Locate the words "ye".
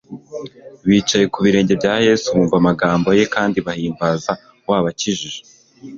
3.17-3.23